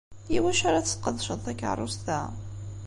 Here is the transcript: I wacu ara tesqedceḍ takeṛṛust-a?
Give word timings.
I 0.35 0.39
wacu 0.43 0.63
ara 0.67 0.85
tesqedceḍ 0.85 1.37
takeṛṛust-a? 1.45 2.19